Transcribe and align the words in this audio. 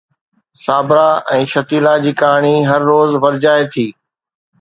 Sabira 0.67 1.03
۽ 1.35 1.43
Shatila 1.51 1.91
جي 2.05 2.13
ڪهاڻي 2.21 2.55
هر 2.71 2.81
روز 2.93 3.13
ورجائي 3.27 3.69
ٿي. 3.77 3.85